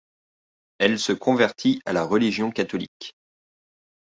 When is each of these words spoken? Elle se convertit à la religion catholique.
Elle 0.79 0.97
se 0.97 1.13
convertit 1.13 1.79
à 1.85 1.93
la 1.93 2.03
religion 2.03 2.49
catholique. 2.49 3.15